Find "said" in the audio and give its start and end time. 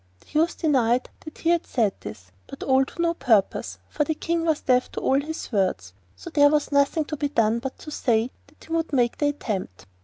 1.67-1.93